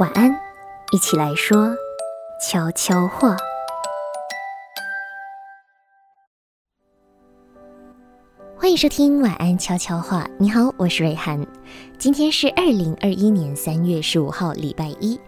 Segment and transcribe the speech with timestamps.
[0.00, 0.34] 晚安，
[0.90, 1.76] 一起来说
[2.40, 3.36] 悄悄话。
[8.56, 10.26] 欢迎收听晚安悄悄话。
[10.38, 11.46] 你好，我是瑞涵。
[11.98, 15.20] 今天是二零二一年三月十五号，礼拜一。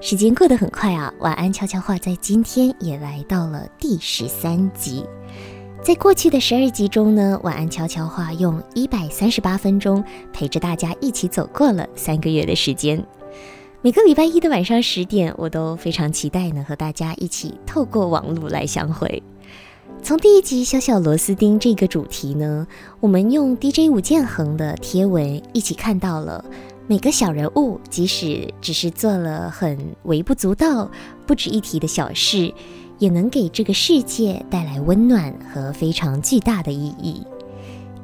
[0.00, 1.12] 时间过得很快啊！
[1.18, 5.04] 晚安悄悄话在今天也来到了第十三集。
[5.82, 13.04] 在过去的十二集中呢，晚安悄悄话用一百三十八分钟陪着大家一起走过了三个月的时间。
[13.84, 19.22] 每个礼拜一的晚上十点，我都非常期待能和大家一起透过网络来相会。
[20.02, 22.66] 从第一集小小螺丝钉这个主题呢，
[22.98, 26.42] 我们用 DJ 吴建衡的贴文一起看到了
[26.86, 30.90] 每个小人物，即使只是做了很微不足道、
[31.26, 32.54] 不值一提的小事。
[32.98, 37.22] 也能给这个世界带来温暖和非常巨大的意义。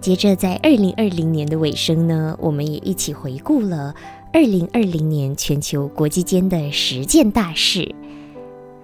[0.00, 3.94] 接着，在二零二零年的尾声呢，我们也一起回顾了
[4.32, 7.92] 二零二零年全球国际间的十件大事。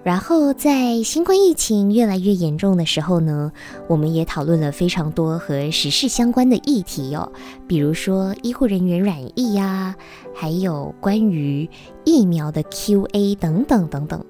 [0.03, 3.51] 然后，在新冠疫情越来越严重的时候呢，
[3.87, 7.31] 我们也讨论了非常多和时事相关的议题哟，
[7.67, 9.95] 比如说医护人员染疫呀，
[10.33, 11.69] 还有关于
[12.03, 14.25] 疫苗的 Q&A 等等等等。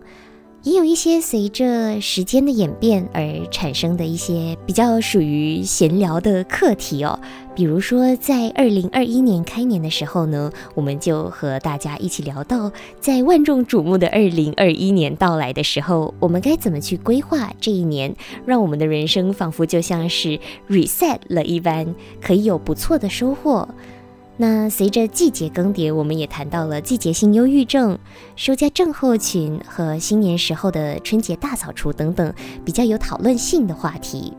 [0.67, 7.17] 也有一些随着时间的演变而产生的一些比较属于闲聊的课题哦，
[7.55, 18.13] 比如说在二零二一年开年的时候呢，我们就和大家一起聊到，在万众瞩目的二零二一年到来的时候，我们该怎么去规划这一年，
[18.45, 23.69] 让我们的人生仿佛就像是 reset 了一般，可以有不错的收获。
[24.39, 27.97] 那随着季节更迭，我们也谈到了季节性忧郁症、
[28.35, 32.31] 休假症候群和新年时候的春节大扫除等等
[32.63, 34.33] 比较有讨论性的话题。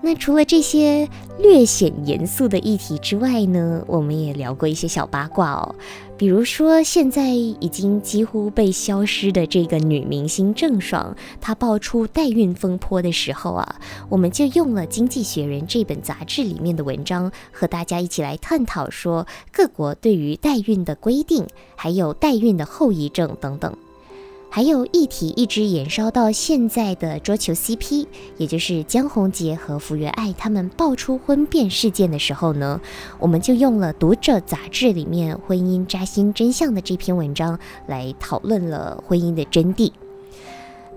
[0.00, 5.74] 那除了这些略显严肃的议题之外呢，我们也聊过一些小八卦哦，
[6.16, 21.44] 比如说现在已经几乎被消失的这个女明星郑爽，她爆出代孕风波的时候啊，我们就用了《经济学人》这本杂志里面的文章，和大家一起来探讨说各国对于代孕的规定，
[21.74, 23.76] 还有代孕的后遗症等等。
[24.50, 28.06] 还有议题一直延烧到现在的桌球 CP，
[28.38, 32.80] 也就是江宏杰和福原爱他们爆出婚变事件的时候呢，
[33.18, 39.92] 我们就用了《读者》杂志里面《婚姻扎心真相》的这篇文章来讨论了婚姻的真谛。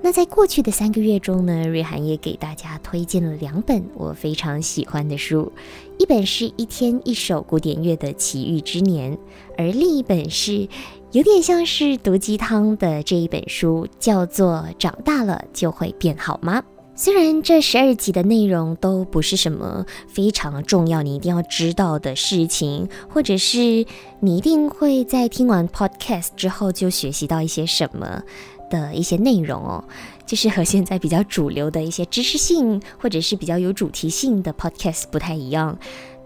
[0.01, 5.51] 那在过去的三个月中呢，瑞涵也给大家推荐了两本我非常喜欢的书，
[5.99, 9.17] 一本是一天一首古典乐的奇遇之年，
[9.57, 10.67] 而另一本是。
[11.13, 16.61] 有点像是毒鸡汤的这一本书，叫做《长大了就会变好吗》。
[16.95, 23.85] 虽然这十二集的内容都不是什么非常重要，你一定要知道的事情，或者是
[24.21, 28.23] 你一定会在听完 podcast 之后就学习到一些什么
[28.71, 29.83] 的一些内容哦，
[30.25, 35.77] 就是和现在比较主流的一些知识性或者是比较有主题性的 podcast 不太一样。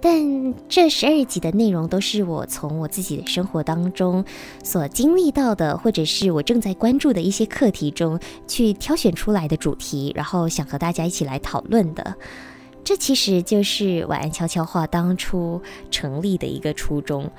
[0.02, 4.24] 但这十二集的内容都是我从我自己的生活当中
[4.64, 12.16] 所经历到的，或者是我正在关注的一些课题中去挑选出来的主题，然后想和大家一起来讨论的。
[12.84, 17.32] 这其实就是晚安悄悄话当初成立的一个初衷。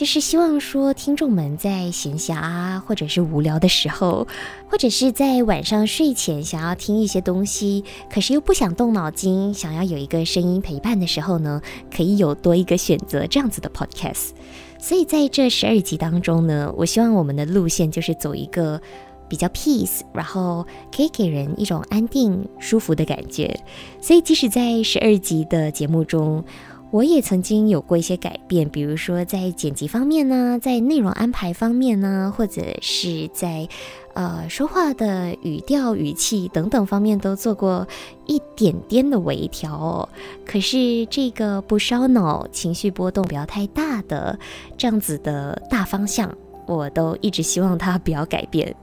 [0.00, 4.26] 就是希望说，听众们在闲暇啊或者是无聊的时候，
[4.66, 11.60] 或者是在晚上睡前想要听一些东西，可是又不想动脑筋，想要有一个声音陪伴的时候呢，
[11.94, 14.30] 可以有多一个选择这样子的 podcast。
[14.78, 18.80] 所以在这十二集当中呢，我希望我们的路线就是走一个
[19.28, 23.54] 比较 peace，然后可以给人一种安定舒服的感觉。
[24.00, 26.42] 所以即使在十二集的节目中，
[26.90, 33.68] 我也曾经有过一些改变，比如说在剪辑方面呢，在内容安排方面呢，或者是在
[34.14, 37.86] 呃说话的语调、语气等等方面都做过
[38.26, 40.08] 一点点的微调哦。
[40.44, 44.36] 可是这个不烧脑、情绪波动不要太大的
[44.76, 46.36] 这样子的大方向，
[46.66, 48.74] 我都一直希望它不要改变。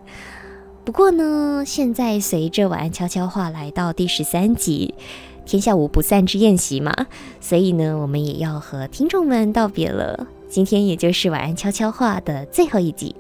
[0.86, 4.94] 不过呢，现在随着晚安悄悄话来到第十三集。
[5.48, 6.94] 天下无不散之宴席嘛，
[7.40, 10.28] 所以呢，我们也要和听众们道别了。
[10.50, 13.16] 今天也就是晚安悄悄话的最后一集。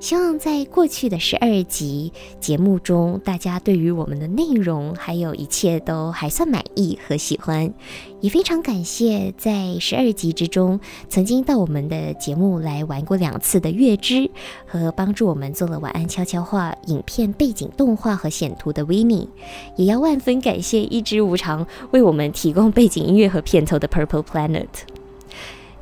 [0.00, 7.72] 希望在过去的十二集节目中，大家对于我们的内容还有一切都还算满意和喜欢，
[8.20, 10.78] 也非常感谢在十二集之中
[11.08, 14.30] 曾经到我们的节目来玩过两次的月之
[14.66, 19.28] 和帮助我们做了晚安悄悄话影片背景动画和显图的 Winnie，
[19.76, 24.93] 也要万分感谢一之无常为我们提供背景音乐和片头的 Purple Planet。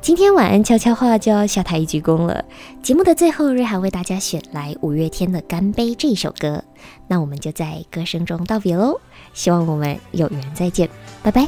[0.03, 2.43] 今天晚安悄悄话就要下台一鞠躬了。
[2.81, 6.61] 节目的最后，瑞涵为大家选来五月天的《干杯》这首歌。
[7.07, 8.99] 那我们就在歌声中道别喽，
[9.33, 10.89] 希望我们有缘再见，
[11.23, 11.47] 拜拜。